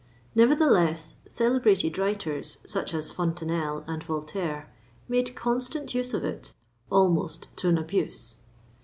Nevertheless, 0.33 1.17
celebrated 1.27 1.95
writers 1.99 2.57
such 2.65 2.91
as 2.95 3.11
Fontenelle 3.11 3.83
and 3.85 4.01
Voltaire 4.03 4.67
made 5.07 5.35
constant 5.35 5.93
use 5.93 6.15
of 6.15 6.25
it, 6.25 6.55
almost 6.89 7.49
to 7.57 7.69
an 7.69 7.77
abuse. 7.77 8.39